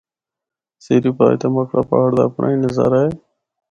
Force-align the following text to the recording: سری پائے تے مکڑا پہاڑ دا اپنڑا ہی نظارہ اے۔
سری 0.83 1.11
پائے 1.17 1.35
تے 1.41 1.47
مکڑا 1.53 1.81
پہاڑ 1.89 2.09
دا 2.17 2.21
اپنڑا 2.27 2.47
ہی 2.51 2.57
نظارہ 2.65 2.99
اے۔ 3.03 3.09